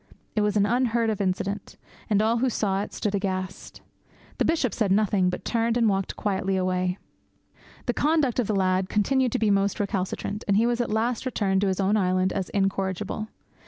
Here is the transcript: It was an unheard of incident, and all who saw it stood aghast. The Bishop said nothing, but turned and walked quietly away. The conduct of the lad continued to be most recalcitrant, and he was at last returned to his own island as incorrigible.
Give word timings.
It 0.35 0.41
was 0.41 0.57
an 0.57 0.65
unheard 0.65 1.11
of 1.11 1.21
incident, 1.21 1.77
and 2.09 2.23
all 2.23 2.37
who 2.39 2.49
saw 2.49 2.81
it 2.81 2.91
stood 2.91 3.13
aghast. 3.13 3.81
The 4.39 4.45
Bishop 4.45 4.73
said 4.73 4.91
nothing, 4.91 5.29
but 5.29 5.45
turned 5.45 5.77
and 5.77 5.87
walked 5.87 6.15
quietly 6.15 6.57
away. 6.57 6.97
The 7.85 7.93
conduct 7.93 8.39
of 8.39 8.47
the 8.47 8.55
lad 8.55 8.89
continued 8.89 9.31
to 9.33 9.37
be 9.37 9.51
most 9.51 9.79
recalcitrant, 9.79 10.43
and 10.47 10.57
he 10.57 10.65
was 10.65 10.81
at 10.81 10.89
last 10.89 11.23
returned 11.27 11.61
to 11.61 11.67
his 11.67 11.79
own 11.79 11.97
island 11.97 12.33
as 12.33 12.49
incorrigible. 12.49 13.27